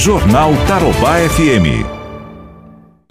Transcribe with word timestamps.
Jornal 0.00 0.52
Tarobá 0.66 1.18
FM. 1.28 1.84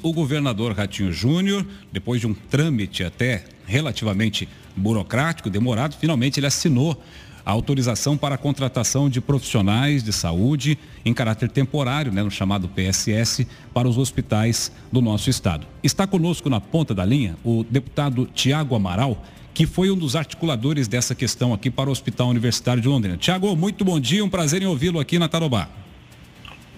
O 0.02 0.12
governador 0.12 0.74
Ratinho 0.74 1.14
Júnior, 1.14 1.64
depois 1.92 2.20
de 2.20 2.26
um 2.26 2.34
trâmite 2.34 3.04
até 3.04 3.44
relativamente 3.68 4.50
burocrático, 4.76 5.52
demorado, 5.52 5.96
finalmente 5.96 6.40
ele 6.40 6.48
assinou 6.48 7.00
a 7.46 7.52
autorização 7.52 8.18
para 8.18 8.34
a 8.34 8.38
contratação 8.40 9.08
de 9.08 9.22
profissionais 9.22 10.02
de 10.02 10.12
saúde 10.12 10.80
em 11.06 11.14
caráter 11.14 11.52
temporário, 11.52 12.12
né, 12.12 12.24
no 12.24 12.32
chamado 12.32 12.68
PSS, 12.68 13.46
para 13.72 13.88
os 13.88 14.00
hospitais 14.00 14.72
do 14.92 15.00
nosso 15.00 15.30
estado. 15.30 15.68
Está 15.84 16.08
conosco 16.08 16.50
na 16.50 16.60
ponta 16.60 16.96
da 16.96 17.06
linha 17.06 17.38
o 17.44 17.64
deputado 17.70 18.28
Tiago 18.34 18.74
Amaral, 18.74 19.24
que 19.54 19.68
foi 19.68 19.92
um 19.92 19.96
dos 19.96 20.16
articuladores 20.16 20.88
dessa 20.88 21.14
questão 21.14 21.54
aqui 21.54 21.70
para 21.70 21.88
o 21.88 21.92
Hospital 21.92 22.30
Universitário 22.30 22.82
de 22.82 22.88
Londrina. 22.88 23.16
Tiago, 23.16 23.56
muito 23.56 23.86
bom 23.86 24.00
dia, 24.00 24.26
um 24.26 24.30
prazer 24.30 24.64
em 24.64 24.66
ouvi-lo 24.66 25.00
aqui 25.00 25.20
na 25.20 25.28
Tarobá. 25.28 25.70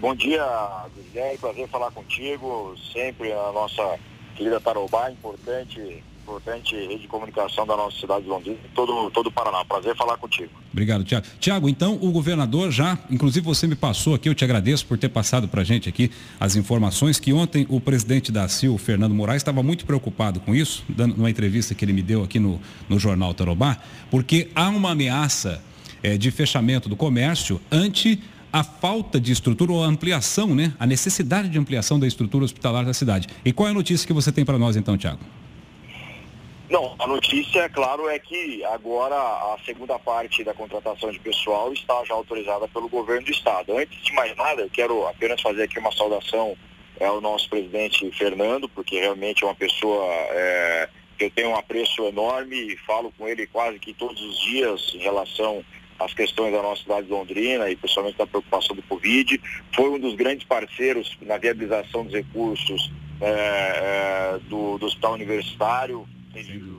Bom 0.02 0.16
dia, 0.16 0.44
Guilherme, 0.96 1.38
prazer 1.38 1.68
falar 1.68 1.92
contigo, 1.92 2.76
sempre 2.92 3.32
a 3.32 3.52
nossa 3.52 4.00
querida 4.36 4.60
Tarobá, 4.60 5.12
importante 5.12 6.04
importante 6.24 6.76
rede 6.76 7.04
de 7.04 7.08
comunicação 7.08 7.68
da 7.68 7.78
nossa 7.78 8.00
cidade 8.00 8.24
de 8.24 8.30
Londrina 8.30 8.58
e 8.66 8.70
todo, 8.70 9.12
todo 9.12 9.28
o 9.28 9.32
Paraná. 9.32 9.64
Prazer 9.64 9.96
falar 9.96 10.18
contigo. 10.18 10.50
Obrigado, 10.72 11.04
Tiago. 11.04 11.26
Tiago, 11.40 11.70
então 11.70 12.00
o 12.02 12.12
governador 12.12 12.72
já, 12.72 12.98
inclusive 13.12 13.46
você 13.46 13.68
me 13.68 13.76
passou 13.76 14.16
aqui, 14.16 14.28
eu 14.28 14.34
te 14.34 14.44
agradeço 14.44 14.88
por 14.88 14.98
ter 14.98 15.10
passado 15.10 15.48
para 15.48 15.62
a 15.62 15.64
gente 15.64 15.88
aqui 15.88 16.10
as 16.40 16.56
informações 16.56 17.20
que 17.20 17.32
ontem 17.32 17.68
o 17.70 17.80
presidente 17.80 18.32
da 18.32 18.48
CIL, 18.48 18.78
Fernando 18.80 19.14
Moraes, 19.14 19.42
estava 19.42 19.62
muito 19.62 19.86
preocupado 19.86 20.40
com 20.40 20.56
isso, 20.56 20.84
dando 20.90 21.16
uma 21.16 21.30
entrevista 21.30 21.76
que 21.76 21.86
ele 21.86 21.94
me 21.94 22.02
deu 22.02 22.24
aqui 22.24 22.40
no, 22.40 22.60
no 22.90 22.98
Jornal 22.98 23.36
Tarobá, 23.36 23.78
porque 24.10 24.50
há 24.56 24.70
uma 24.70 24.92
ameaça 24.92 25.62
é, 26.02 26.18
de 26.18 26.32
fechamento 26.32 26.90
do 26.90 26.96
comércio 26.96 27.62
ante 27.72 28.20
a 28.52 28.64
falta 28.64 29.20
de 29.20 29.32
estrutura 29.32 29.72
ou 29.72 29.84
a 29.84 29.88
ampliação, 29.88 30.54
né? 30.54 30.74
A 30.80 30.86
necessidade 30.86 31.50
de 31.50 31.58
ampliação 31.58 32.00
da 32.00 32.06
estrutura 32.06 32.44
hospitalar 32.44 32.86
da 32.86 32.94
cidade. 32.94 33.28
E 33.46 33.54
qual 33.54 33.68
é 33.68 33.72
a 33.72 33.74
notícia 33.74 34.06
que 34.06 34.14
você 34.14 34.32
tem 34.32 34.44
para 34.44 34.58
nós 34.58 34.76
então, 34.76 34.98
Tiago? 34.98 35.20
Não, 36.70 36.96
a 37.00 37.06
notícia, 37.06 37.60
é 37.60 37.70
claro, 37.70 38.08
é 38.08 38.18
que 38.18 38.64
agora 38.64 39.14
a 39.16 39.58
segunda 39.66 40.00
parte 40.00 40.42
da 40.42 40.54
contratação 40.54 41.12
de 41.12 41.20
pessoal 41.20 41.74
está 41.74 42.02
já 42.06 42.14
autorizada 42.14 42.66
pelo 42.70 42.88
governo 42.88 43.26
do 43.26 43.32
estado. 43.32 43.78
Antes 43.78 44.02
de 44.02 44.14
mais 44.14 44.34
nada, 44.38 44.62
eu 44.62 44.70
quero 44.70 45.06
apenas 45.06 45.42
fazer 45.42 45.64
aqui 45.64 45.78
uma 45.80 45.92
saudação 45.92 46.56
ao 47.02 47.20
nosso 47.20 47.50
presidente 47.50 48.10
Fernando, 48.12 48.70
porque 48.70 49.00
realmente 49.00 49.44
é 49.44 49.48
uma 49.48 49.56
pessoa 49.56 50.06
é, 50.06 50.90
que 51.18 51.26
eu 51.26 51.32
tenho 51.32 51.50
um 51.50 51.56
apreço 51.58 52.06
enorme 52.06 52.56
e 52.56 52.78
falo 52.78 53.12
com 53.18 53.28
ele 53.28 53.46
quase 53.48 53.78
que 53.78 53.94
todos 53.94 54.22
os 54.22 54.40
dias 54.42 54.94
em 54.96 55.00
relação 55.00 55.66
às 56.06 56.14
questões 56.14 56.52
da 56.52 56.62
nossa 56.62 56.82
cidade 56.84 57.08
de 57.08 57.12
Londrina 57.14 57.70
e 57.70 57.76
principalmente 57.76 58.18
da 58.18 58.28
preocupação 58.28 58.76
do 58.76 58.82
Covid. 58.84 59.42
Foi 59.76 59.90
um 59.90 60.00
dos 60.00 60.16
grandes 60.16 60.46
parceiros 60.46 61.18
na 61.22 61.38
viabilização 61.38 62.04
dos 62.04 62.14
recursos 62.14 62.92
é, 63.22 63.30
é, 63.30 64.40
do, 64.50 64.78
do 64.78 64.86
hospital 64.86 65.14
universitário, 65.14 66.08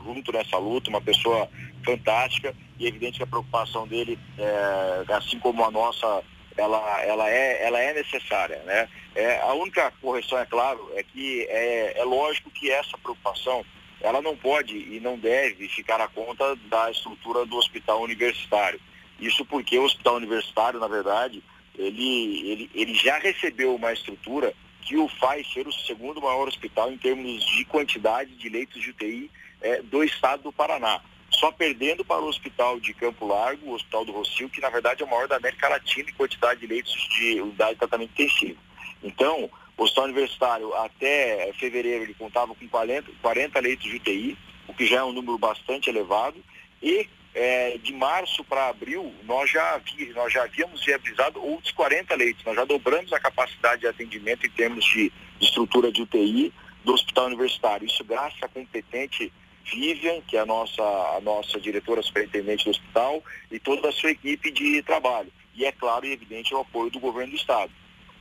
junto 0.04 0.32
nessa 0.32 0.58
luta, 0.58 0.90
uma 0.90 1.00
pessoa 1.00 1.48
fantástica 1.84 2.54
e 2.78 2.86
é 2.86 2.88
evidente 2.88 3.18
que 3.18 3.22
a 3.22 3.26
preocupação 3.26 3.86
dele, 3.86 4.18
é, 4.38 5.12
assim 5.14 5.38
como 5.38 5.64
a 5.64 5.70
nossa, 5.70 6.22
ela, 6.56 7.02
ela, 7.02 7.30
é, 7.30 7.64
ela 7.64 7.78
é 7.78 7.94
necessária. 7.94 8.58
Né? 8.64 8.88
É, 9.14 9.40
a 9.40 9.52
única 9.54 9.92
correção, 10.00 10.38
é 10.38 10.46
claro, 10.46 10.90
é 10.94 11.02
que 11.02 11.46
é, 11.48 12.00
é 12.00 12.04
lógico 12.04 12.50
que 12.50 12.70
essa 12.70 12.98
preocupação 12.98 13.64
ela 14.00 14.20
não 14.20 14.36
pode 14.36 14.76
e 14.76 14.98
não 15.00 15.16
deve 15.16 15.68
ficar 15.68 16.00
à 16.00 16.08
conta 16.08 16.56
da 16.68 16.90
estrutura 16.90 17.46
do 17.46 17.56
hospital 17.56 18.02
universitário. 18.02 18.80
Isso 19.22 19.44
porque 19.44 19.78
o 19.78 19.84
hospital 19.84 20.16
universitário, 20.16 20.80
na 20.80 20.88
verdade, 20.88 21.40
ele, 21.78 22.50
ele, 22.50 22.70
ele 22.74 22.94
já 22.94 23.18
recebeu 23.18 23.72
uma 23.72 23.92
estrutura 23.92 24.52
que 24.80 24.96
o 24.96 25.06
faz 25.08 25.46
ser 25.52 25.66
o 25.68 25.72
segundo 25.72 26.20
maior 26.20 26.48
hospital 26.48 26.90
em 26.90 26.98
termos 26.98 27.46
de 27.46 27.64
quantidade 27.64 28.34
de 28.34 28.48
leitos 28.48 28.82
de 28.82 28.90
UTI 28.90 29.30
é, 29.60 29.80
do 29.80 30.02
estado 30.02 30.42
do 30.42 30.52
Paraná. 30.52 31.00
Só 31.30 31.52
perdendo 31.52 32.04
para 32.04 32.20
o 32.20 32.26
hospital 32.26 32.80
de 32.80 32.92
Campo 32.92 33.24
Largo, 33.24 33.70
o 33.70 33.74
hospital 33.74 34.04
do 34.04 34.10
Rocio, 34.10 34.50
que 34.50 34.60
na 34.60 34.68
verdade 34.68 35.02
é 35.02 35.06
o 35.06 35.08
maior 35.08 35.28
da 35.28 35.36
América 35.36 35.68
Latina 35.68 36.10
em 36.10 36.14
quantidade 36.14 36.58
de 36.58 36.66
leitos 36.66 36.92
de 36.92 37.40
unidade 37.40 37.74
de 37.74 37.78
tratamento 37.78 38.10
intensivo. 38.10 38.58
Então, 39.04 39.48
o 39.78 39.82
hospital 39.84 40.04
universitário 40.04 40.74
até 40.74 41.52
fevereiro 41.60 42.02
ele 42.02 42.14
contava 42.14 42.54
com 42.56 42.68
40, 42.68 43.08
40 43.22 43.60
leitos 43.60 43.88
de 43.88 43.96
UTI, 43.96 44.36
o 44.66 44.74
que 44.74 44.84
já 44.84 44.98
é 44.98 45.04
um 45.04 45.12
número 45.12 45.38
bastante 45.38 45.88
elevado, 45.88 46.42
e 46.82 47.08
é, 47.34 47.78
de 47.78 47.92
março 47.94 48.44
para 48.44 48.68
abril, 48.68 49.12
nós 49.24 49.50
já, 49.50 49.78
vi, 49.78 50.12
nós 50.12 50.32
já 50.32 50.44
havíamos 50.44 50.84
viabilizado 50.84 51.42
outros 51.42 51.72
40 51.72 52.14
leitos. 52.14 52.44
Nós 52.44 52.56
já 52.56 52.64
dobramos 52.64 53.12
a 53.12 53.20
capacidade 53.20 53.82
de 53.82 53.86
atendimento 53.86 54.46
em 54.46 54.50
termos 54.50 54.84
de, 54.84 55.12
estrutura 55.40 55.90
de 55.90 56.02
UTI 56.02 56.52
do 56.84 56.92
hospital 56.92 57.26
universitário. 57.26 57.86
Isso 57.86 58.04
graças 58.04 58.40
à 58.42 58.48
competente 58.48 59.32
Vivian, 59.64 60.20
que 60.22 60.36
é 60.36 60.40
a 60.40 60.46
nossa, 60.46 60.82
a 60.82 61.20
nossa 61.22 61.58
diretora 61.60 62.02
superintendente 62.02 62.64
do 62.64 62.70
hospital, 62.70 63.22
e 63.50 63.58
toda 63.58 63.88
a 63.88 63.92
sua 63.92 64.10
equipe 64.10 64.50
de 64.50 64.82
trabalho. 64.82 65.32
E 65.54 65.64
é 65.64 65.72
claro 65.72 66.06
e 66.06 66.12
evidente 66.12 66.54
o 66.54 66.60
apoio 66.60 66.90
do 66.90 67.00
governo 67.00 67.32
do 67.32 67.36
estado. 67.36 67.72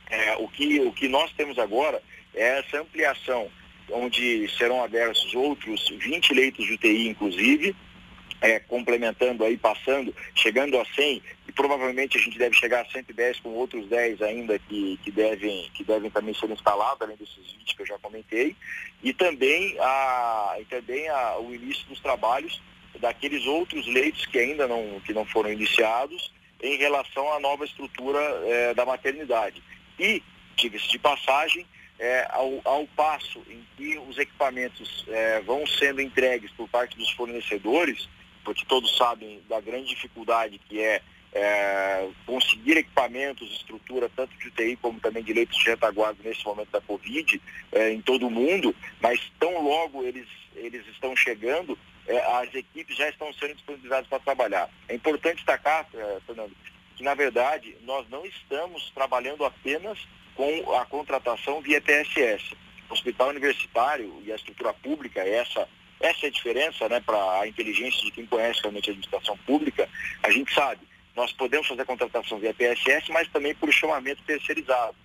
É, 0.08 0.36
o, 0.36 0.48
que, 0.48 0.80
o 0.80 0.92
que 0.92 1.08
nós 1.08 1.32
temos 1.32 1.58
agora 1.58 2.02
é 2.34 2.58
essa 2.58 2.80
ampliação, 2.80 3.50
onde 3.90 4.48
serão 4.56 4.82
abertos 4.82 5.34
outros 5.34 5.88
20 5.98 6.34
leitos 6.34 6.66
de 6.66 6.74
UTI, 6.74 7.08
inclusive, 7.08 7.74
é, 8.42 8.58
complementando 8.58 9.44
aí, 9.44 9.56
passando, 9.56 10.14
chegando 10.34 10.78
a 10.78 10.84
100, 10.84 11.22
e 11.48 11.52
provavelmente 11.52 12.18
a 12.18 12.20
gente 12.20 12.36
deve 12.36 12.56
chegar 12.56 12.82
a 12.82 12.90
110 12.90 13.38
com 13.38 13.50
outros 13.50 13.86
10 13.88 14.20
ainda 14.20 14.58
que, 14.58 14.98
que, 15.04 15.12
devem, 15.12 15.70
que 15.72 15.84
devem 15.84 16.10
também 16.10 16.34
ser 16.34 16.50
instalados, 16.50 17.00
além 17.00 17.16
desses 17.16 17.52
20 17.58 17.76
que 17.76 17.82
eu 17.82 17.86
já 17.86 17.98
comentei, 18.00 18.56
e 19.00 19.14
também, 19.14 19.76
a, 19.78 20.56
e 20.60 20.64
também 20.64 21.08
a, 21.08 21.38
o 21.38 21.54
início 21.54 21.86
dos 21.86 22.00
trabalhos 22.00 22.60
daqueles 22.98 23.46
outros 23.46 23.86
leitos 23.86 24.26
que 24.26 24.38
ainda 24.38 24.66
não, 24.66 25.00
que 25.00 25.12
não 25.12 25.24
foram 25.24 25.52
iniciados 25.52 26.32
em 26.60 26.76
relação 26.76 27.32
à 27.32 27.38
nova 27.38 27.64
estrutura 27.64 28.18
é, 28.18 28.74
da 28.74 28.84
maternidade. 28.84 29.62
E, 29.98 30.20
diga-se 30.56 30.88
de 30.88 30.98
passagem, 30.98 31.64
é, 31.98 32.26
ao, 32.30 32.60
ao, 32.64 32.86
passo 32.88 33.40
em 33.48 33.64
que 33.76 33.96
os 33.98 34.18
equipamentos 34.18 35.04
é, 35.08 35.40
vão 35.42 35.64
sendo 35.64 36.00
entregues 36.00 36.50
por 36.52 36.68
parte 36.68 36.96
dos 36.96 37.10
fornecedores, 37.12 38.08
porque 38.44 38.64
todos 38.66 38.96
sabem 38.96 39.40
da 39.48 39.60
grande 39.60 39.88
dificuldade 39.88 40.58
que 40.68 40.80
é, 40.80 41.00
é 41.32 42.08
conseguir 42.26 42.76
equipamentos, 42.76 43.50
estrutura, 43.50 44.10
tanto 44.14 44.36
de 44.36 44.48
UTI 44.48 44.76
como 44.76 45.00
também 45.00 45.22
de 45.22 45.32
leitos 45.32 45.58
de 45.58 45.70
retaguarda 45.70 46.18
nesse 46.22 46.44
momento 46.44 46.70
da 46.70 46.80
Covid 46.80 47.40
é, 47.72 47.90
em 47.90 48.00
todo 48.00 48.26
o 48.26 48.30
mundo, 48.30 48.74
mas 49.00 49.20
tão 49.38 49.62
logo 49.62 50.02
eles, 50.04 50.28
eles 50.54 50.86
estão 50.88 51.16
chegando, 51.16 51.78
é, 52.06 52.18
as 52.36 52.54
equipes 52.54 52.96
já 52.96 53.08
estão 53.08 53.32
sendo 53.32 53.54
disponibilizadas 53.54 54.06
para 54.08 54.18
trabalhar. 54.18 54.68
É 54.88 54.94
importante 54.94 55.36
destacar, 55.36 55.86
é, 55.94 56.18
Fernando, 56.26 56.52
que 56.96 57.02
na 57.02 57.14
verdade 57.14 57.76
nós 57.82 58.08
não 58.08 58.24
estamos 58.26 58.90
trabalhando 58.90 59.44
apenas 59.44 59.98
com 60.34 60.76
a 60.76 60.84
contratação 60.84 61.60
via 61.60 61.80
PSS. 61.80 62.54
O 62.88 62.92
hospital 62.92 63.30
universitário 63.30 64.22
e 64.24 64.32
a 64.32 64.36
estrutura 64.36 64.72
pública, 64.74 65.20
essa 65.20 65.68
essa 66.02 66.26
é 66.26 66.28
a 66.28 66.32
diferença 66.32 66.88
né, 66.88 67.00
para 67.00 67.40
a 67.40 67.48
inteligência 67.48 68.02
de 68.04 68.10
quem 68.10 68.26
conhece 68.26 68.60
realmente 68.60 68.90
a 68.90 68.92
administração 68.92 69.38
pública. 69.46 69.88
A 70.22 70.30
gente 70.30 70.52
sabe, 70.52 70.80
nós 71.14 71.32
podemos 71.32 71.66
fazer 71.66 71.82
a 71.82 71.86
contratação 71.86 72.38
via 72.38 72.52
PSS, 72.52 73.10
mas 73.12 73.28
também 73.28 73.54
por 73.54 73.72
chamamento 73.72 74.22
terceirizado. 74.24 74.96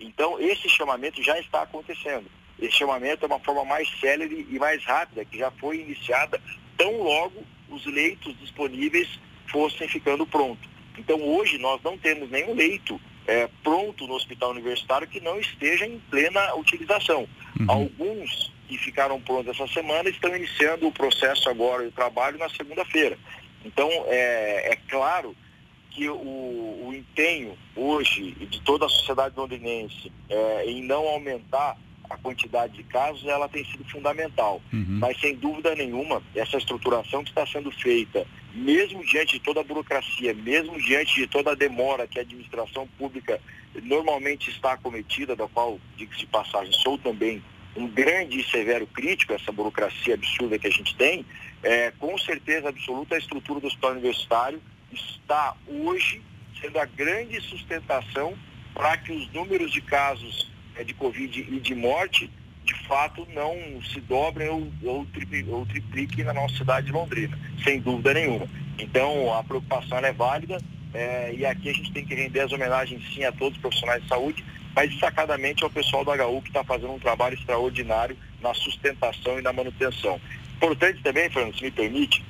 Então, 0.00 0.40
esse 0.40 0.68
chamamento 0.68 1.22
já 1.22 1.38
está 1.38 1.62
acontecendo. 1.62 2.30
Esse 2.58 2.78
chamamento 2.78 3.24
é 3.24 3.26
uma 3.26 3.40
forma 3.40 3.64
mais 3.64 3.88
célere 4.00 4.46
e 4.50 4.58
mais 4.58 4.82
rápida, 4.84 5.24
que 5.24 5.38
já 5.38 5.50
foi 5.50 5.80
iniciada 5.80 6.40
tão 6.76 7.02
logo 7.02 7.44
os 7.68 7.84
leitos 7.84 8.36
disponíveis 8.40 9.08
fossem 9.48 9.86
ficando 9.86 10.26
prontos. 10.26 10.68
Então, 10.96 11.20
hoje, 11.22 11.58
nós 11.58 11.80
não 11.82 11.98
temos 11.98 12.30
nenhum 12.30 12.54
leito 12.54 12.98
é, 13.26 13.48
pronto 13.62 14.06
no 14.06 14.14
hospital 14.14 14.50
universitário 14.50 15.06
que 15.06 15.20
não 15.20 15.38
esteja 15.38 15.86
em 15.86 16.00
plena 16.10 16.54
utilização. 16.54 17.28
Uhum. 17.60 17.70
Alguns 17.70 18.52
que 18.68 18.76
ficaram 18.76 19.20
prontos 19.20 19.58
essa 19.58 19.66
semana 19.72 20.08
estão 20.08 20.34
iniciando 20.36 20.86
o 20.86 20.92
processo 20.92 21.48
agora 21.48 21.86
de 21.86 21.90
trabalho 21.90 22.38
na 22.38 22.48
segunda-feira. 22.50 23.18
Então, 23.64 23.88
é, 24.06 24.72
é, 24.72 24.78
claro 24.88 25.34
que 25.90 26.08
o, 26.08 26.14
o, 26.14 26.94
empenho 26.94 27.56
hoje 27.74 28.32
de 28.32 28.60
toda 28.60 28.86
a 28.86 28.88
sociedade 28.88 29.34
londrinense 29.36 30.12
é, 30.28 30.64
em 30.66 30.82
não 30.82 31.08
aumentar 31.08 31.76
a 32.08 32.16
quantidade 32.16 32.74
de 32.74 32.82
casos, 32.84 33.26
ela 33.26 33.48
tem 33.48 33.64
sido 33.64 33.84
fundamental. 33.90 34.62
Uhum. 34.72 34.98
Mas, 35.00 35.18
sem 35.20 35.34
dúvida 35.34 35.74
nenhuma, 35.74 36.22
essa 36.34 36.56
estruturação 36.56 37.22
que 37.22 37.30
está 37.30 37.46
sendo 37.46 37.70
feita, 37.70 38.26
mesmo 38.54 39.04
diante 39.04 39.34
de 39.34 39.40
toda 39.40 39.60
a 39.60 39.64
burocracia, 39.64 40.32
mesmo 40.34 40.78
diante 40.80 41.14
de 41.14 41.26
toda 41.26 41.52
a 41.52 41.54
demora 41.54 42.06
que 42.06 42.18
a 42.18 42.22
administração 42.22 42.86
pública 42.98 43.40
normalmente 43.82 44.50
está 44.50 44.76
cometida, 44.76 45.36
da 45.36 45.46
qual, 45.48 45.78
diga-se 45.96 46.20
de 46.20 46.26
passagem, 46.26 46.72
sou 46.72 46.96
também 46.96 47.42
um 47.78 47.86
grande 47.86 48.40
e 48.40 48.50
severo 48.50 48.86
crítico, 48.88 49.32
essa 49.32 49.52
burocracia 49.52 50.14
absurda 50.14 50.58
que 50.58 50.66
a 50.66 50.70
gente 50.70 50.96
tem, 50.96 51.24
é, 51.62 51.92
com 51.92 52.18
certeza 52.18 52.68
absoluta 52.68 53.14
a 53.14 53.18
estrutura 53.18 53.60
do 53.60 53.68
hospital 53.68 53.92
universitário 53.92 54.60
está 54.92 55.54
hoje 55.66 56.20
sendo 56.60 56.78
a 56.78 56.84
grande 56.84 57.40
sustentação 57.40 58.36
para 58.74 58.96
que 58.96 59.12
os 59.12 59.32
números 59.32 59.70
de 59.70 59.80
casos 59.80 60.50
é, 60.74 60.82
de 60.82 60.92
Covid 60.92 61.40
e 61.40 61.60
de 61.60 61.74
morte 61.74 62.30
de 62.64 62.74
fato 62.86 63.26
não 63.32 63.54
se 63.82 64.00
dobrem 64.00 64.48
ou, 64.48 64.70
ou, 64.82 65.06
ou 65.48 65.66
tripliquem 65.66 66.24
na 66.24 66.34
nossa 66.34 66.56
cidade 66.56 66.86
de 66.86 66.92
Londrina, 66.92 67.38
sem 67.64 67.80
dúvida 67.80 68.12
nenhuma. 68.12 68.46
Então 68.78 69.34
a 69.34 69.42
preocupação 69.42 69.98
é 69.98 70.12
válida 70.12 70.60
é, 70.92 71.32
e 71.34 71.46
aqui 71.46 71.68
a 71.70 71.72
gente 71.72 71.92
tem 71.92 72.04
que 72.04 72.14
render 72.14 72.40
as 72.40 72.52
homenagens 72.52 73.02
sim 73.14 73.24
a 73.24 73.32
todos 73.32 73.56
os 73.56 73.60
profissionais 73.60 74.02
de 74.02 74.08
saúde, 74.08 74.44
mas 74.78 74.90
destacadamente 74.90 75.64
ao 75.64 75.70
pessoal 75.70 76.04
do 76.04 76.12
HU 76.12 76.40
que 76.40 76.50
está 76.50 76.62
fazendo 76.62 76.92
um 76.92 77.00
trabalho 77.00 77.34
extraordinário 77.34 78.16
na 78.40 78.54
sustentação 78.54 79.36
e 79.36 79.42
na 79.42 79.52
manutenção. 79.52 80.20
Importante 80.54 81.02
também, 81.02 81.28
Fernando, 81.28 81.56
se 81.56 81.64
me 81.64 81.70
permite, 81.72 82.24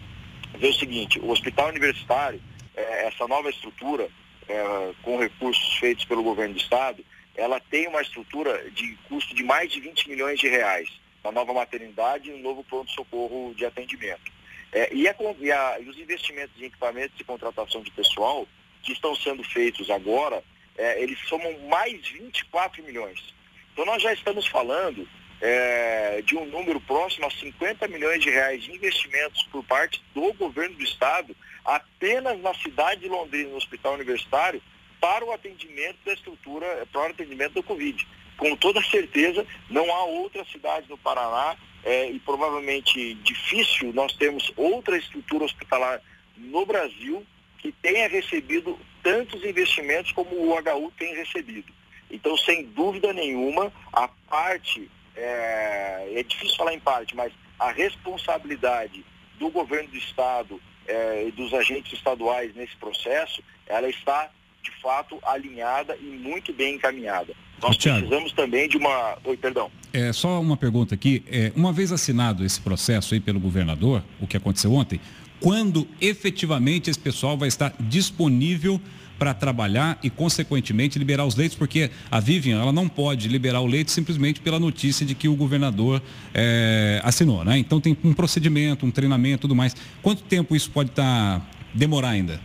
ver 0.58 0.68
o 0.68 0.72
seguinte, 0.72 1.20
o 1.20 1.30
hospital 1.30 1.68
universitário, 1.68 2.40
é, 2.74 3.06
essa 3.06 3.28
nova 3.28 3.50
estrutura, 3.50 4.08
é, 4.48 4.92
com 5.02 5.18
recursos 5.18 5.74
feitos 5.74 6.06
pelo 6.06 6.22
governo 6.22 6.54
do 6.54 6.60
estado, 6.60 7.04
ela 7.36 7.60
tem 7.60 7.86
uma 7.86 8.00
estrutura 8.00 8.70
de 8.70 8.96
custo 9.10 9.34
de 9.34 9.42
mais 9.42 9.70
de 9.70 9.80
20 9.80 10.08
milhões 10.08 10.40
de 10.40 10.48
reais, 10.48 10.88
uma 11.22 11.32
nova 11.32 11.52
maternidade 11.52 12.30
e 12.30 12.32
um 12.32 12.40
novo 12.40 12.64
pronto-socorro 12.64 13.52
de 13.54 13.66
atendimento. 13.66 14.32
É, 14.72 14.88
e, 14.94 15.06
a, 15.06 15.14
e, 15.38 15.52
a, 15.52 15.80
e, 15.80 15.86
os 15.86 15.98
investimentos 15.98 16.58
em 16.58 16.64
equipamentos 16.64 17.20
e 17.20 17.24
contratação 17.24 17.82
de 17.82 17.90
pessoal 17.90 18.48
que 18.82 18.92
estão 18.92 19.14
sendo 19.14 19.44
feitos 19.44 19.90
agora, 19.90 20.42
é, 20.78 21.02
eles 21.02 21.18
somam 21.28 21.58
mais 21.68 22.08
24 22.08 22.82
milhões. 22.84 23.34
Então 23.72 23.84
nós 23.84 24.00
já 24.00 24.12
estamos 24.12 24.46
falando 24.46 25.06
é, 25.40 26.22
de 26.22 26.36
um 26.36 26.46
número 26.46 26.80
próximo 26.80 27.26
a 27.26 27.30
50 27.30 27.86
milhões 27.88 28.22
de 28.22 28.30
reais 28.30 28.62
de 28.62 28.72
investimentos 28.72 29.42
por 29.44 29.64
parte 29.64 30.02
do 30.14 30.32
governo 30.32 30.76
do 30.76 30.82
estado 30.82 31.36
apenas 31.64 32.40
na 32.40 32.54
cidade 32.54 33.02
de 33.02 33.08
Londrina, 33.08 33.50
no 33.50 33.56
hospital 33.56 33.94
universitário, 33.94 34.62
para 35.00 35.24
o 35.24 35.32
atendimento 35.32 35.98
da 36.04 36.12
estrutura, 36.12 36.86
para 36.92 37.02
o 37.02 37.10
atendimento 37.10 37.54
do 37.54 37.62
Covid. 37.62 38.06
Com 38.36 38.56
toda 38.56 38.82
certeza, 38.82 39.46
não 39.68 39.92
há 39.92 40.04
outra 40.04 40.44
cidade 40.46 40.88
no 40.88 40.96
Paraná 40.96 41.56
é, 41.84 42.10
e 42.10 42.18
provavelmente 42.20 43.14
difícil 43.14 43.92
nós 43.92 44.12
temos 44.14 44.52
outra 44.56 44.96
estrutura 44.96 45.44
hospitalar 45.44 46.00
no 46.36 46.64
Brasil 46.64 47.24
que 47.58 47.72
tenha 47.72 48.08
recebido 48.08 48.78
tantos 49.02 49.44
investimentos 49.44 50.12
como 50.12 50.30
o 50.30 50.54
HU 50.54 50.92
tem 50.98 51.14
recebido. 51.14 51.72
Então, 52.10 52.36
sem 52.36 52.64
dúvida 52.66 53.12
nenhuma, 53.12 53.72
a 53.92 54.08
parte, 54.28 54.90
é, 55.16 56.12
é 56.14 56.22
difícil 56.22 56.56
falar 56.56 56.74
em 56.74 56.80
parte, 56.80 57.14
mas 57.14 57.32
a 57.58 57.70
responsabilidade 57.70 59.04
do 59.38 59.50
governo 59.50 59.88
do 59.90 59.96
Estado 59.96 60.60
é, 60.86 61.28
e 61.28 61.32
dos 61.32 61.52
agentes 61.52 61.92
estaduais 61.92 62.54
nesse 62.54 62.76
processo, 62.76 63.42
ela 63.66 63.88
está 63.88 64.30
de 64.62 64.70
fato 64.80 65.18
alinhada 65.22 65.96
e 66.00 66.04
muito 66.04 66.52
bem 66.52 66.74
encaminhada. 66.76 67.34
Nós 67.60 67.76
Thiago, 67.76 68.00
precisamos 68.00 68.32
também 68.32 68.68
de 68.68 68.76
uma. 68.76 69.18
Oi, 69.24 69.36
perdão. 69.36 69.70
É 69.92 70.12
só 70.12 70.40
uma 70.40 70.56
pergunta 70.56 70.94
aqui. 70.94 71.24
É, 71.26 71.52
uma 71.56 71.72
vez 71.72 71.90
assinado 71.90 72.44
esse 72.44 72.60
processo 72.60 73.14
aí 73.14 73.20
pelo 73.20 73.40
governador, 73.40 74.02
o 74.20 74.26
que 74.26 74.36
aconteceu 74.36 74.72
ontem, 74.72 75.00
quando 75.40 75.86
efetivamente 76.00 76.90
esse 76.90 76.98
pessoal 76.98 77.36
vai 77.36 77.48
estar 77.48 77.74
disponível 77.80 78.80
para 79.18 79.34
trabalhar 79.34 79.98
e, 80.02 80.08
consequentemente, 80.08 80.98
liberar 80.98 81.24
os 81.26 81.34
leitos, 81.34 81.56
porque 81.56 81.90
a 82.10 82.20
Vivian 82.20 82.60
ela 82.60 82.72
não 82.72 82.88
pode 82.88 83.26
liberar 83.26 83.60
o 83.60 83.66
leite 83.66 83.90
simplesmente 83.90 84.40
pela 84.40 84.60
notícia 84.60 85.04
de 85.04 85.14
que 85.14 85.28
o 85.28 85.34
governador 85.34 86.00
é, 86.32 87.00
assinou, 87.02 87.44
né? 87.44 87.58
Então 87.58 87.80
tem 87.80 87.96
um 88.04 88.14
procedimento, 88.14 88.86
um 88.86 88.90
treinamento, 88.90 89.42
tudo 89.42 89.56
mais. 89.56 89.74
Quanto 90.00 90.22
tempo 90.22 90.54
isso 90.54 90.70
pode 90.70 90.90
estar 90.90 91.40
tá, 91.40 91.46
demorar 91.74 92.10
ainda? 92.10 92.40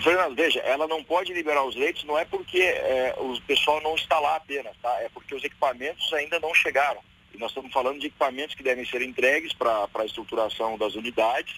Fernando, 0.00 0.34
veja, 0.34 0.60
ela 0.60 0.86
não 0.86 1.02
pode 1.02 1.32
liberar 1.32 1.64
os 1.64 1.74
leitos, 1.74 2.04
não 2.04 2.18
é 2.18 2.24
porque 2.24 2.60
é, 2.60 3.14
o 3.18 3.40
pessoal 3.42 3.82
não 3.82 3.94
está 3.94 4.18
lá 4.18 4.36
apenas, 4.36 4.72
tá? 4.82 4.90
É 5.00 5.08
porque 5.12 5.34
os 5.34 5.42
equipamentos 5.44 6.12
ainda 6.12 6.38
não 6.40 6.54
chegaram. 6.54 7.00
E 7.34 7.38
nós 7.38 7.50
estamos 7.50 7.72
falando 7.72 8.00
de 8.00 8.06
equipamentos 8.06 8.54
que 8.54 8.62
devem 8.62 8.84
ser 8.86 9.02
entregues 9.02 9.52
para 9.52 9.88
a 9.94 10.04
estruturação 10.04 10.78
das 10.78 10.94
unidades, 10.94 11.54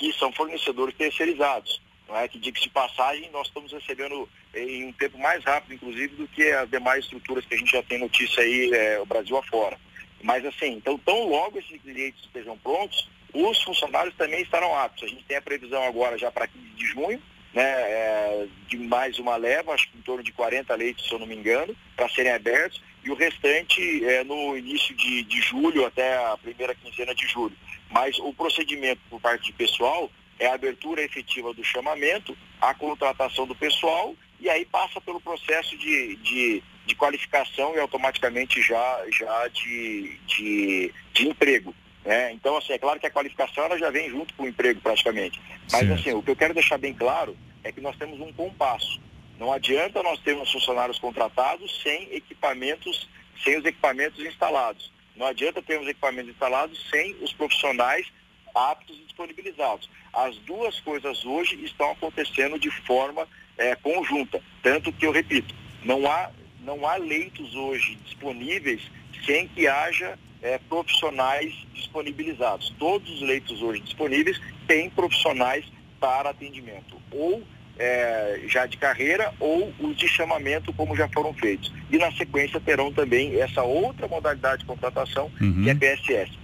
que 0.00 0.10
são 0.14 0.32
fornecedores 0.32 0.94
terceirizados. 0.96 1.80
Não 2.08 2.16
é? 2.16 2.26
Que 2.26 2.38
diga-se 2.38 2.64
de 2.64 2.70
passagem, 2.70 3.30
nós 3.30 3.48
estamos 3.48 3.70
recebendo 3.70 4.26
em 4.54 4.86
um 4.86 4.92
tempo 4.92 5.18
mais 5.18 5.44
rápido, 5.44 5.74
inclusive, 5.74 6.16
do 6.16 6.26
que 6.26 6.42
as 6.50 6.68
demais 6.70 7.04
estruturas 7.04 7.44
que 7.44 7.54
a 7.54 7.58
gente 7.58 7.70
já 7.70 7.82
tem 7.82 7.98
notícia 7.98 8.42
aí, 8.42 8.72
é, 8.72 8.98
o 8.98 9.04
Brasil 9.04 9.36
afora. 9.36 9.78
Mas 10.22 10.44
assim, 10.46 10.72
então 10.72 10.98
tão 10.98 11.28
logo 11.28 11.58
esses 11.58 11.78
leitos 11.84 12.24
estejam 12.24 12.56
prontos, 12.58 13.08
os 13.32 13.62
funcionários 13.62 14.14
também 14.16 14.42
estarão 14.42 14.74
aptos. 14.74 15.04
A 15.04 15.06
gente 15.06 15.24
tem 15.24 15.36
a 15.36 15.42
previsão 15.42 15.82
agora 15.84 16.18
já 16.18 16.32
para 16.32 16.48
15 16.48 16.66
de 16.70 16.86
junho, 16.86 17.22
né, 17.52 17.62
é, 17.62 18.46
de 18.68 18.78
mais 18.78 19.18
uma 19.18 19.36
leva, 19.36 19.72
acho 19.72 19.90
que 19.90 19.98
em 19.98 20.02
torno 20.02 20.22
de 20.22 20.32
40 20.32 20.74
leitos, 20.74 21.06
se 21.06 21.12
eu 21.12 21.18
não 21.18 21.26
me 21.26 21.36
engano, 21.36 21.76
para 21.94 22.08
serem 22.08 22.32
abertos, 22.32 22.82
e 23.04 23.10
o 23.10 23.14
restante 23.14 24.04
é 24.04 24.22
no 24.24 24.56
início 24.56 24.94
de, 24.94 25.22
de 25.22 25.40
julho 25.40 25.86
até 25.86 26.16
a 26.16 26.36
primeira 26.36 26.74
quinzena 26.74 27.14
de 27.14 27.26
julho. 27.26 27.56
Mas 27.90 28.18
o 28.18 28.32
procedimento 28.32 29.00
por 29.08 29.20
parte 29.20 29.46
de 29.46 29.52
pessoal 29.52 30.10
é 30.38 30.46
a 30.46 30.54
abertura 30.54 31.02
efetiva 31.02 31.52
do 31.52 31.64
chamamento, 31.64 32.36
a 32.60 32.74
contratação 32.74 33.46
do 33.46 33.54
pessoal 33.54 34.14
e 34.40 34.48
aí 34.48 34.64
passa 34.64 35.00
pelo 35.00 35.20
processo 35.20 35.76
de, 35.76 36.16
de, 36.16 36.62
de 36.86 36.94
qualificação 36.94 37.74
e 37.74 37.80
automaticamente 37.80 38.62
já, 38.62 39.04
já 39.12 39.48
de, 39.48 40.18
de, 40.26 40.94
de 41.12 41.28
emprego. 41.28 41.74
Né? 42.04 42.32
Então, 42.32 42.56
assim, 42.56 42.72
é 42.72 42.78
claro 42.78 42.98
que 42.98 43.06
a 43.06 43.10
qualificação 43.10 43.64
ela 43.64 43.78
já 43.78 43.90
vem 43.90 44.08
junto 44.08 44.32
com 44.34 44.44
o 44.44 44.48
emprego 44.48 44.80
praticamente. 44.80 45.40
Mas 45.70 45.86
Sim. 45.86 45.92
assim, 45.92 46.12
o 46.14 46.22
que 46.22 46.30
eu 46.30 46.36
quero 46.36 46.54
deixar 46.54 46.78
bem 46.78 46.94
claro 46.94 47.36
é 47.62 47.70
que 47.70 47.80
nós 47.80 47.96
temos 47.96 48.18
um 48.20 48.32
compasso. 48.32 48.98
Não 49.40 49.50
adianta 49.50 50.02
nós 50.02 50.20
termos 50.20 50.52
funcionários 50.52 50.98
contratados 50.98 51.80
sem 51.82 52.14
equipamentos, 52.14 53.08
sem 53.42 53.56
os 53.56 53.64
equipamentos 53.64 54.22
instalados. 54.22 54.92
Não 55.16 55.26
adianta 55.26 55.62
termos 55.62 55.88
equipamentos 55.88 56.32
instalados 56.32 56.78
sem 56.90 57.16
os 57.22 57.32
profissionais 57.32 58.06
aptos 58.54 58.98
e 58.98 59.04
disponibilizados. 59.04 59.88
As 60.12 60.36
duas 60.40 60.78
coisas 60.80 61.24
hoje 61.24 61.56
estão 61.64 61.90
acontecendo 61.92 62.58
de 62.58 62.70
forma 62.82 63.26
é, 63.56 63.74
conjunta. 63.76 64.42
Tanto 64.62 64.92
que 64.92 65.06
eu 65.06 65.10
repito, 65.10 65.54
não 65.82 66.06
há, 66.10 66.30
não 66.60 66.86
há 66.86 66.96
leitos 66.96 67.54
hoje 67.54 67.94
disponíveis 68.04 68.82
sem 69.24 69.48
que 69.48 69.66
haja 69.66 70.18
é, 70.42 70.58
profissionais 70.58 71.54
disponibilizados. 71.72 72.74
Todos 72.78 73.10
os 73.10 73.22
leitos 73.22 73.62
hoje 73.62 73.80
disponíveis 73.80 74.38
têm 74.66 74.90
profissionais 74.90 75.64
para 75.98 76.28
atendimento, 76.28 77.00
ou 77.10 77.42
é, 77.80 78.42
já 78.46 78.66
de 78.66 78.76
carreira 78.76 79.32
ou 79.40 79.72
os 79.80 79.96
de 79.96 80.06
chamamento, 80.06 80.70
como 80.74 80.94
já 80.94 81.08
foram 81.08 81.32
feitos. 81.32 81.72
E 81.90 81.96
na 81.96 82.12
sequência 82.12 82.60
terão 82.60 82.92
também 82.92 83.40
essa 83.40 83.62
outra 83.62 84.06
modalidade 84.06 84.60
de 84.60 84.66
contratação, 84.66 85.30
uhum. 85.40 85.64
que 85.64 85.70
é 85.70 85.74
PSS. 85.74 86.38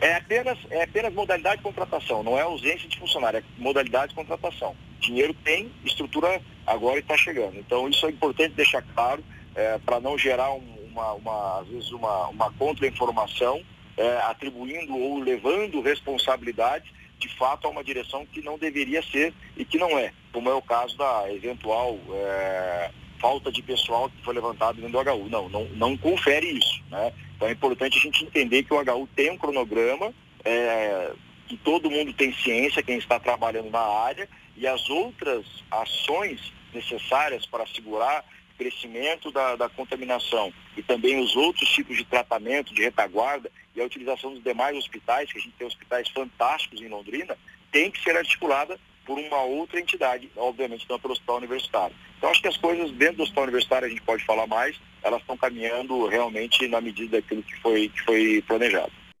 É 0.00 0.14
apenas, 0.14 0.58
é 0.70 0.84
apenas 0.84 1.12
modalidade 1.12 1.58
de 1.58 1.62
contratação, 1.62 2.22
não 2.22 2.38
é 2.38 2.42
ausência 2.42 2.88
de 2.88 2.98
funcionário, 2.98 3.40
é 3.40 3.42
modalidade 3.58 4.10
de 4.10 4.14
contratação. 4.14 4.74
Dinheiro 4.98 5.34
tem, 5.44 5.70
estrutura 5.84 6.40
agora 6.66 6.98
está 6.98 7.16
chegando. 7.18 7.58
Então 7.58 7.86
isso 7.88 8.06
é 8.06 8.10
importante 8.10 8.54
deixar 8.54 8.80
claro, 8.94 9.22
é, 9.54 9.78
para 9.84 10.00
não 10.00 10.16
gerar 10.16 10.52
um, 10.54 10.88
uma, 10.90 11.12
uma, 11.12 11.60
às 11.60 11.68
vezes 11.68 11.90
uma, 11.90 12.28
uma 12.28 12.50
contra-informação, 12.52 13.60
é, 13.94 14.16
atribuindo 14.22 14.96
ou 14.96 15.18
levando 15.18 15.82
responsabilidade 15.82 16.97
de 17.18 17.28
fato 17.36 17.66
a 17.66 17.70
uma 17.70 17.84
direção 17.84 18.24
que 18.26 18.40
não 18.40 18.58
deveria 18.58 19.02
ser 19.02 19.34
e 19.56 19.64
que 19.64 19.78
não 19.78 19.98
é, 19.98 20.12
como 20.32 20.48
é 20.48 20.54
o 20.54 20.62
caso 20.62 20.96
da 20.96 21.32
eventual 21.32 21.98
é, 22.12 22.90
falta 23.18 23.50
de 23.50 23.62
pessoal 23.62 24.08
que 24.08 24.24
foi 24.24 24.34
levantado 24.34 24.80
dentro 24.80 24.92
do 24.92 25.10
HU. 25.10 25.28
Não, 25.28 25.48
não, 25.48 25.64
não 25.70 25.96
confere 25.96 26.46
isso. 26.46 26.82
Né? 26.90 27.12
Então 27.36 27.48
é 27.48 27.52
importante 27.52 27.98
a 27.98 28.00
gente 28.00 28.24
entender 28.24 28.62
que 28.62 28.72
o 28.72 28.80
HU 28.80 29.08
tem 29.14 29.30
um 29.30 29.38
cronograma, 29.38 30.12
é, 30.44 31.12
que 31.46 31.56
todo 31.56 31.90
mundo 31.90 32.12
tem 32.12 32.32
ciência, 32.32 32.82
quem 32.82 32.98
está 32.98 33.18
trabalhando 33.18 33.70
na 33.70 33.80
área, 33.80 34.28
e 34.56 34.66
as 34.66 34.88
outras 34.90 35.44
ações 35.70 36.52
necessárias 36.72 37.46
para 37.46 37.66
segurar 37.66 38.24
crescimento 38.58 39.30
da, 39.30 39.54
da, 39.56 39.68
contaminação 39.68 40.52
e 40.76 40.82
também 40.82 41.18
os 41.20 41.36
outros 41.36 41.68
tipos 41.70 41.96
de 41.96 42.04
tratamento, 42.04 42.74
de 42.74 42.82
retaguarda 42.82 43.50
e 43.74 43.80
a 43.80 43.84
utilização 43.84 44.34
dos 44.34 44.42
demais 44.42 44.76
hospitais, 44.76 45.32
que 45.32 45.38
a 45.38 45.40
gente 45.40 45.54
tem 45.56 45.66
hospitais 45.66 46.08
fantásticos 46.08 46.82
em 46.82 46.88
Londrina, 46.88 47.38
tem 47.70 47.90
que 47.90 48.02
ser 48.02 48.16
articulada 48.16 48.78
por 49.06 49.18
uma 49.18 49.42
outra 49.42 49.80
entidade, 49.80 50.30
obviamente 50.36 50.86
não 50.90 50.98
pelo 50.98 51.14
hospital 51.14 51.36
universitário. 51.36 51.96
Então 52.18 52.28
acho 52.28 52.42
que 52.42 52.48
as 52.48 52.56
coisas 52.56 52.90
dentro 52.92 53.18
do 53.18 53.22
hospital 53.22 53.44
universitário 53.44 53.86
a 53.86 53.90
gente 53.90 54.02
pode 54.02 54.24
falar 54.24 54.46
mais, 54.46 54.78
elas 55.02 55.20
estão 55.20 55.36
caminhando 55.36 56.06
realmente 56.06 56.66
na 56.68 56.80
medida 56.80 57.16
daquilo 57.16 57.42
que 57.42 57.56
foi, 57.60 57.88
que 57.88 58.02
foi 58.02 58.44
planejado. 58.46 58.92